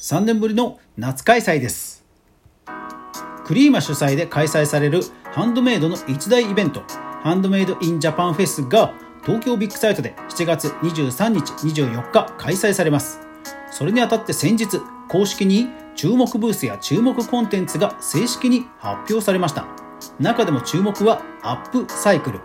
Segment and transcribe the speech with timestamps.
[0.00, 2.06] 3年ぶりの夏開催です。
[3.44, 6.82] クリーマ主催で開催されるハンドメイドの一大イベント
[7.22, 8.94] ハンドメイドインジャパンフェスが
[9.26, 13.20] 東京ビッグサイトで7月23日24日開催されます。
[13.70, 19.66] それにあたって先日公式に注目ブースや注目コンテンツが正式に発表されました。
[20.18, 22.40] 中でも注目はアップサイクル。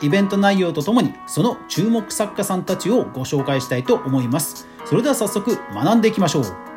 [0.00, 4.66] イベント内容とともにその注目作家さんたちをご紹介したいと思います。
[4.86, 6.73] それでは早速学んでいきましょう。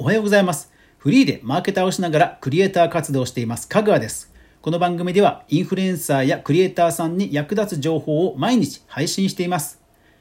[0.00, 0.70] おはようございます。
[0.98, 3.66] フリーでマーケターをしながらクリエイター活動をしています。
[3.66, 4.32] かぐわです。
[4.62, 9.80] この番組ではインフルエンサーやクリエイターさんに役立つ情報を毎日配信しています。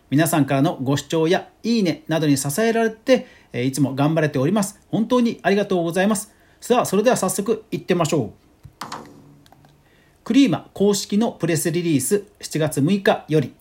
[0.09, 4.79] 皆さんからのご視聴やいいねなどに支えられていつも頑張れております。
[4.89, 6.33] 本当にありがとうございます。
[6.59, 8.87] さあそれでは早速いってみましょう。
[10.23, 13.53] クリーマ公式のプレスリリース7月6日より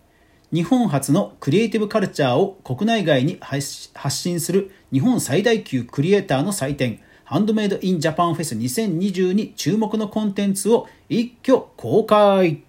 [0.52, 12.62] 日本初のクリエイティブカルチャーを国内外に発信する日本最大級クリエイターの祭典ハンドメイドインジャパンフェス2022注目のコンテンツを一挙公開。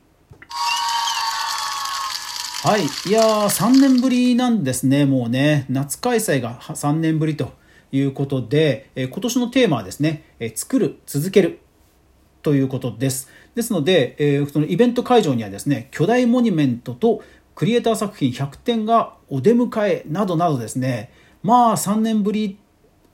[2.64, 5.68] はいいやー3年ぶりなんですねもうね。
[5.70, 7.54] 夏開催が3年ぶりと
[7.92, 11.60] いうことで、え今年のテーマはですね、え作る続ける。
[12.42, 13.30] ということです。
[13.56, 17.24] ですので、えー、そのイベント会場にはですね巨大モニュメントと
[17.58, 21.12] クリエイター作品100点がお出迎えなどなどですね。
[21.42, 22.60] まあ3年ぶり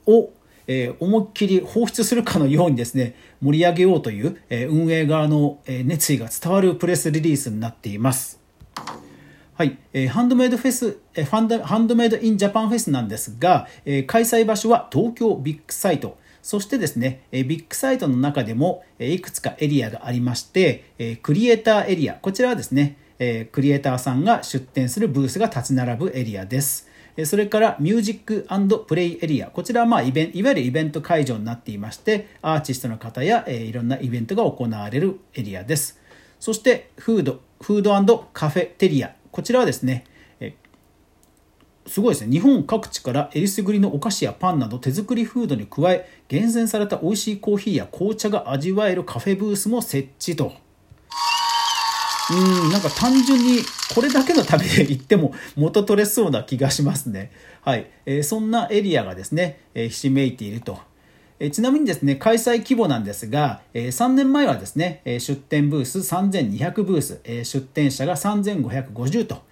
[0.04, 0.32] を、
[0.66, 8.38] え、思いっきり放出するかのようにですね盛り上げようという、え、運営側の、え、熱意が伝わるプレスリリースになっています。
[9.54, 26.88] はい、え、ハンドメイドフェス、え、ファンダハンドメイドインジャパンフェスなんですが、え、開催場所は東京ビッグサイト、そしてですね、ビッグサイトの中でもいくつかエリアがありまして、クリエイターエリア、こちらはですね、えクリエイターさんが出展するブースが立ち並ぶエリアです。
[27.24, 28.46] それからミュージック
[28.86, 29.46] プレイエリア。
[29.46, 36.00] こちらはまあイベンいわゆるイベント会場になっていまして、アーティストの方やえいろんなイベントが行われるエリアです。
[36.40, 39.14] そしてフード、フードカフェテリア。
[39.30, 40.04] こちらはですね、
[41.86, 42.32] すごいですね。
[42.32, 50.63] 日本各地からえりすぐりのお菓子やパンなど手作りフードに加え、厳選された美味しいコーヒーや紅茶が味わえるカフェブースも設置と。
[52.30, 53.58] うん、なんか単純に
[53.94, 57.30] これだけのためで行っても元取れそうな気がしますね。
[57.62, 57.90] はい。
[58.06, 60.78] えー、そんなエリアがですね、えー、ひしめいていると。
[61.38, 69.42] えー、ちなみにですね、開催規模なんですが、えー、3年前はですね、えー、出店ブース3200ブース、えー、出店者が3550と。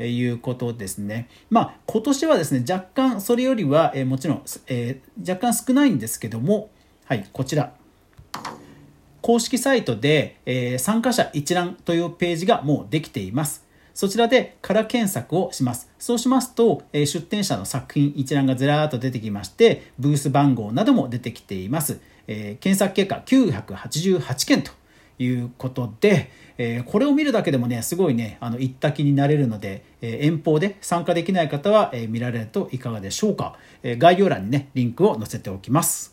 [0.00, 1.28] いうことですね。
[1.50, 6.70] まあ、今年はですね、若干それよりは、えもちろん、えー、若干少ないんですけども、
[7.04, 7.74] はい、こちら。
[9.22, 13.64] 公式サイトで、えー、参加者一覧というページがもうできています。
[13.94, 15.88] そちらで空検索をします。
[15.98, 22.00] そうしますと、えー、出展者の作品一覧がずらーっと出てきまして、ブース番号なども出てきています。
[22.26, 24.72] えー、検索結果988件と
[25.20, 33.56] いうことで、えー、これを見るだけでもね、すごいね、あの、行った気になれるので、え、遠方で参加できない方は、え、見られるといかがでしょうか。
[33.84, 36.11] え概要欄にね、リンクを載せておきます。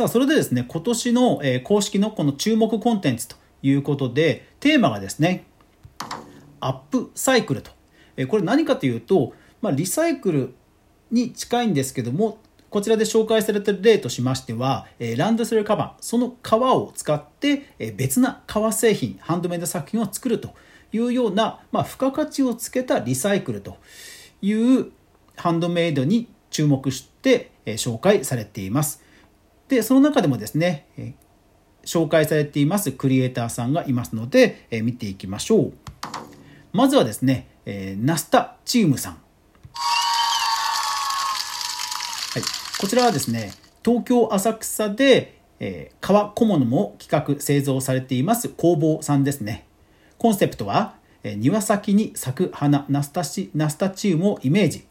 [0.00, 5.44] さあ、それでですね、今年の、え公式のこの注目コンテンツということで、テーマがですね、
[6.58, 7.70] アップサイクルと。
[8.16, 10.54] えこれ何かというと、まあ、リサイクル
[11.10, 12.38] に近いんですけども、
[12.70, 20.54] こちらで紹介されてる例としましては、えランドセルカバン、その革を使って、え別な革製品、ハンドメイド作品を作ると
[20.94, 23.76] いうような、まあ、付加価値をつけたリサイクルと
[24.40, 24.92] いう
[25.36, 29.09] ハンドメイドに注目して、え紹介されています。
[29.70, 30.88] で、その中でもですね、
[31.84, 35.72] 紹介されていますクリエイターさんがいますので、え見ていきましょう。
[36.72, 39.12] まずはですね、えナスタチームさん。
[39.12, 39.18] は
[42.38, 42.42] い
[42.80, 43.52] こちらはですね、
[43.84, 49.68] 東京浅草で、え、革小物も企画、製造されています工房さんですね。
[50.18, 54.84] コンセプトは、え、庭先に咲く花ナスタシ、ナスタチウムをイメージ。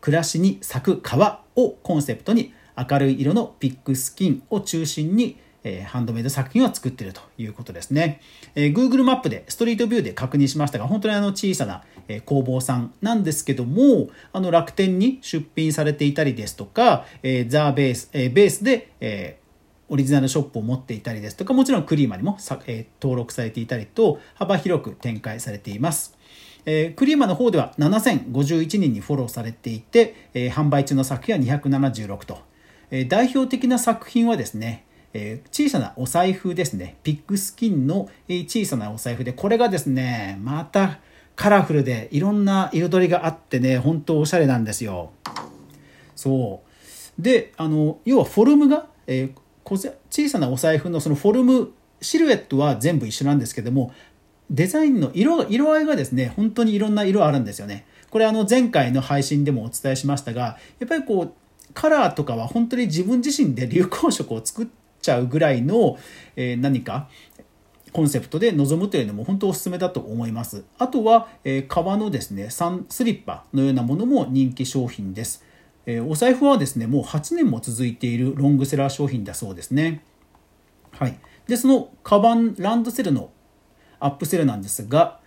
[0.00, 8.20] 暮らしに咲く革をコンセプトに明るい色のピックスキンを中心にえハンドメイド作品を作っているということですね。
[8.54, 19.38] え Google マップでストリートビューで確認しましたが、本当にあの小さな、え工房さんなんですけども、あの楽天に出品されていたりですとか、えザ・ベース、えベースで、え
[19.88, 26.16] オリジナルショップを持っていたりですとか、もちろんクリーマにもさ、え登録されていたりと、幅広く展開されています。
[26.66, 32.38] えー、クリーマの方では7051人にフォローされていて、えー、販売中の作品は276と、
[32.96, 36.96] え、代表的な作品はですね、え、小さなお財布ですね。
[37.02, 41.00] ピッグスキンの、え、小さなお財布で、これがですね、また
[41.34, 45.10] カラフルでいろんな彩りがあってね、本当おしゃれなんですよ。
[46.14, 46.62] そ
[47.18, 47.22] う。
[47.22, 53.92] で、あの、要はフォルムが、えー、小さなお財布のそのフォルム、シルエットは全部一緒なんですけども、
[54.50, 57.86] デザインの色色合いがですね、本当にいろんな色あるんですよね。
[58.10, 61.32] これあの前回の配信でもお伝えしましたが、やっぱりこう、
[61.74, 64.66] カラーとかは本当に自分自身で流行色を作っ
[65.02, 65.98] ちゃうぐらいの、
[66.36, 67.08] え、何か
[67.92, 70.64] コンセプトで臨むというのも本当おすすめだと思います。
[70.78, 75.44] あとは、え、革のですね、サンスリッパのようなものも人気商品です。
[75.86, 80.02] え、お財布はですね、もう8年も続いているロングセラー商品だそうですね。
[80.92, 81.18] はい。
[81.46, 83.30] で、そのカバン、ランドセルの
[84.00, 85.20] アップセルなんですが、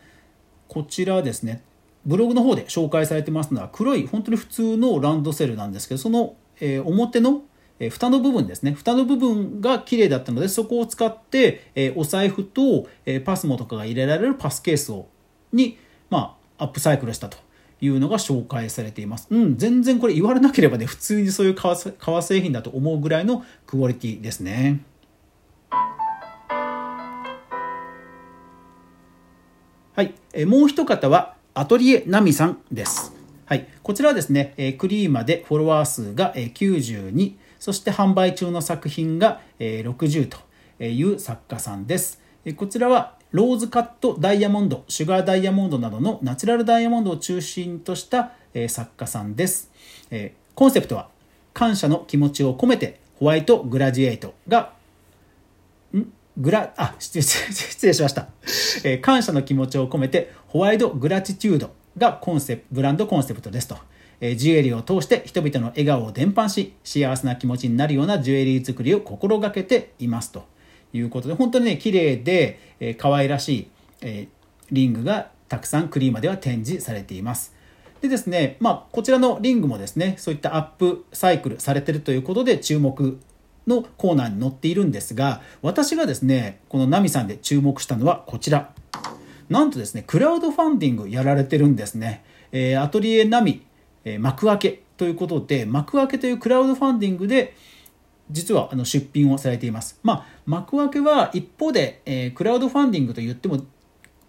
[0.68, 1.64] こちらですね、
[2.08, 7.44] ブログの方で紹介されてますのは黒い本当に普通のランドセルなんですけど、その、えー、表の
[7.80, 8.72] え蓋の部分ですね。
[8.72, 15.08] 蓋の部分が綺麗だったので、そこを使って、えお財布と、えパスモとかが入れられるパスケースを、
[15.54, 15.78] に、
[16.10, 17.38] まあ、アップサイクルしたと
[17.80, 19.28] いうのが紹介されています。
[19.30, 21.76] うん、全然これ言われなければね、普通にそういう革
[22.24, 24.82] 製品だと思うぐらいのクオリティですね。
[29.94, 33.12] はい、えもう一方はアトリエナミさんです。
[33.48, 40.38] はい、こちらはですね、えクリーマでフォロワー数がえ92、そして販売中の作品がえ60と
[40.84, 42.54] いう作家さんですえ。
[42.54, 49.72] こちらはローズカットダイヤモンド、シュガーダイヤモンドなどのナチュラルダイヤモンドを中心としたえ作家さんです
[50.12, 50.36] え。
[50.54, 51.10] コンセプトは
[51.56, 54.74] 感謝の気持ちを込めてホワイトグラジエイトが
[56.38, 58.28] グラ、あ、失礼失礼しました、
[58.84, 63.78] えー、感謝の気持ちを込めて、ホワイトグラチチュードがコンセプブランドコンセプトですと。
[64.20, 70.46] えー、ジュエリーを通して人々の笑顔を伝播し、幸せな気持ちになるようなジュエリー作りを心がけていますと
[70.94, 73.68] いうことで、本当にね、綺麗で、えー、可愛らしい、
[74.02, 74.28] えー、
[74.72, 77.56] リングがたくさんクリーマでは展示されています。
[78.02, 83.20] でですね、まあ、こちらのリングもですね、そういったアップサイクルされてるということで注目
[83.68, 88.74] のコーナーに載っているんですが、私がですね、このナミさんで注目したのはこちら。
[89.50, 92.24] なんとですね、クラウドファンディングやられてるんですね。
[92.52, 93.66] えー、アトリエナミ、
[94.04, 97.56] えー、幕開けということで、幕開けというクラウドファンディングで、
[98.30, 100.00] 実はあの出品をされています。
[100.04, 103.66] まあ、幕開けは一方で、えー、クラウドファンディングと言っても、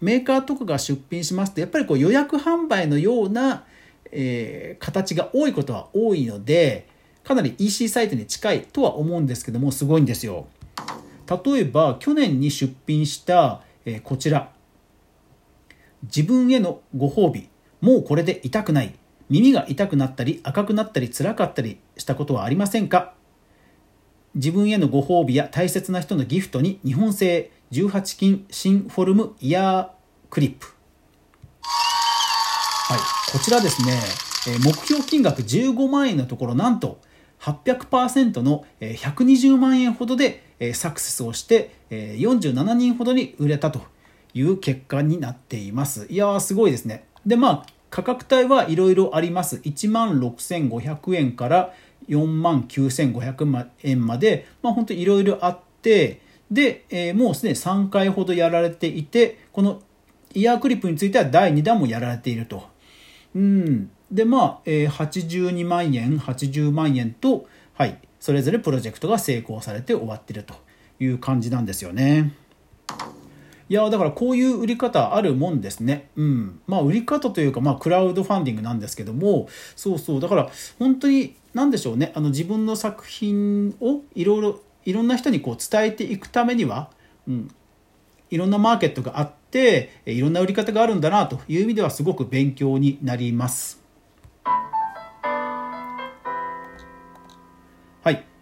[0.01, 3.65] メーカーとかが出品しますと、やっぱりこう予約販売のような、
[4.11, 6.87] えー、形が多いことは多いので、
[7.29, 10.47] かなり EC サイトに近いとは思うんですけども、すごいんですよ。
[11.45, 14.51] 例えば、去年に出品した、えー、こちら。
[16.01, 17.47] 自分へのご褒美。
[17.81, 18.95] もうこれで痛くない。
[19.29, 23.13] 耳が痛くなったり赤くなったり辛かったりしたことはありませんか？
[24.33, 29.89] 自分へのご褒美や大切な人のギフトに日本製18金新フォルムイヤー
[30.31, 30.65] クリップ。
[31.61, 32.99] はい、
[33.31, 34.01] こちらですね、
[34.65, 36.99] 目標金額15万円のところなんと
[37.41, 40.43] 800%の120万円ほどで
[40.73, 43.81] サクセスをして47人ほどに売れたと
[44.33, 46.07] いう結果になっています。
[46.09, 47.05] いやーすごいですね。
[47.25, 49.57] でまあ価格帯はいろいろあります。
[49.57, 51.73] 1万6500円から
[52.07, 56.21] 4万9500円まで、まあ本当いろいろあって、
[56.51, 59.81] で、えー、もうすでに3回ほどやられていて、この
[60.33, 62.63] イヤークリップについては第2弾もやられていると。
[63.35, 63.89] うん。
[64.11, 70.55] で、まあ、えー、82万円、80万円と、はい、それぞれプロジェクトが成功されて終わってると
[70.99, 72.33] いう感じなんですよね。
[73.69, 76.09] いやだからこういう売り方あるもんですね。
[76.15, 76.59] うん。
[76.65, 80.19] まあ売り方というか、まあクラウドファンディングなんですけども、そうそう。
[80.19, 80.49] だから
[80.79, 82.11] 本当に何でしょうね。
[82.15, 86.89] あの自分の作品をいろいろ、いろんな人にこう伝えていくためには、
[87.27, 87.51] うん。
[88.31, 93.79] いろんなマーケットがあって、いろんな売り方があるんだなという意味ではすごく勉強になります。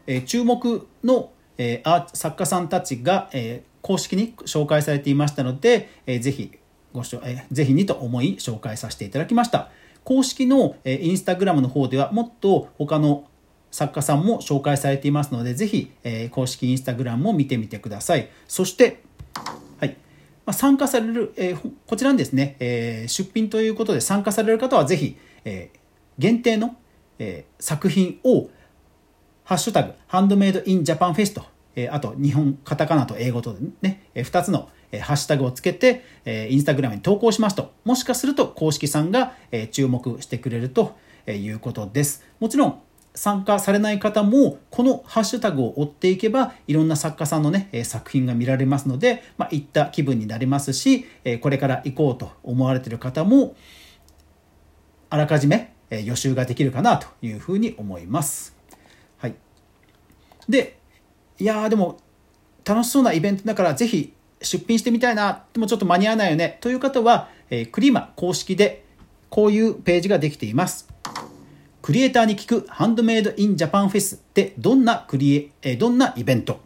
[0.07, 6.51] え、注目の、えー、作家さんたちが、え、公式に紹介されていましたので、えー、ぜひ
[6.93, 9.69] ごしょ、えー、ぜひにと思い紹介させていただきました。
[10.03, 13.27] 公式の、えー、インスタグラムの方ではもっと他の
[13.71, 18.29] 作家さんも紹介されていますので、ぜひ、え、公式インスタグラムも見てみてください。
[18.47, 19.03] そして、
[19.79, 19.89] はい。
[20.45, 25.69] まあ、参加される、え、こちらにですね、えー、出品ということで参加される方はぜひ、え、
[26.17, 26.77] 限定の、
[27.19, 28.49] え、作品を、
[29.47, 31.41] ハッシュタグ、ハンドメイドインジャパンフェスト
[31.73, 42.25] えあと日本カタカナと英語とね、え2つのえハッシュタグをつけて、えインスタグラムに投稿しますと、もしかすると公式さんが、え注目してくれるということです。
[42.41, 42.81] もちろん、
[43.15, 51.07] 参加されない方もこのハッシュタグを追っていけばいろんな作家さんのね作品が見られますので、まあ、行った気分になりますし
[51.41, 53.55] これから行こうと思われている方も
[55.09, 58.56] あらかじめ予習ができるかなというふうに思います。
[60.47, 60.79] で
[61.39, 61.99] いやでも
[62.65, 68.85] 楽しそうなイベントだからぜひ出品してみたいなでもちょっと間に合わないよねという方は、えクリマ公式で
[69.29, 70.87] こういうページができています。
[71.81, 76.59] クリエイターに聞くハンドメイドインジャパンフェスってどんなクリエ、えどんなイベント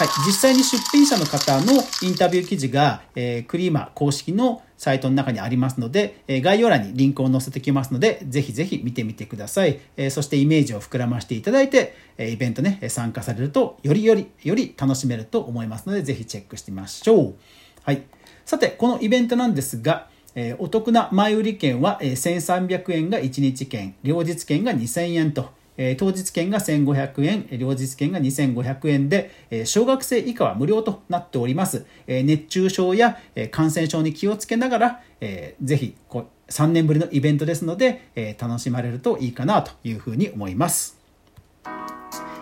[0.00, 9.78] はい、実際に出品者の方のインタビュー記事が、えー、クリーマ公式のサイトの中にありますので、え、概要欄にリンクを載せてきますので、ぜひぜひ見てみてください。
[9.98, 17.34] え、そしてイメージを膨らましていただいて、えイベントね、参加されると、よりより、より楽しめると思いますので、ぜひチェックしてみましょう。
[17.82, 18.04] はい。
[18.46, 25.50] さて、このイベントなんですが、えお得な前売り券は、え1300円が1日券、両日券が2000円と、
[25.82, 31.86] え当日券が1500円、両日券が2500円で、え小学生以下は無料となっております。
[32.06, 40.99] え熱中症や、え感染症に気をつけながら、えー、ぜひこう3年ぶりのイベントですので、え楽しまれるといいかなというふうに思います。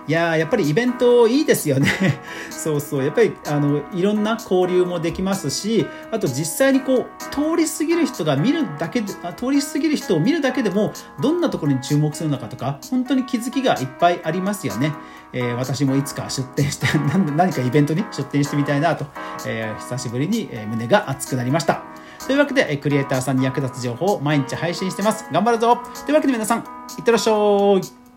[0.08, 1.88] いややっぱりイベントいいですよね。
[2.50, 3.04] そうそう。
[3.04, 14.94] やっぱりあのいろんな交流もできますしあと実際にこう通り過ぎる人が見るだけで通り過ぎる人を見るだけでもどんなところに注目するのかとか本当に気づきがいっぱいありますよね、
[15.32, 16.86] えー、私もいつか出店して
[17.36, 19.06] 何かイベントに出店してみたいなと、
[19.46, 21.82] えー、久しぶりに胸が熱くなりました。
[22.26, 25.24] というわけで、クリエイターさんに役立つ情報を毎日配信してます。
[25.32, 25.80] 頑張るぞ。
[26.04, 26.62] というわけで皆さん、い
[27.00, 28.07] ってらっしゃい。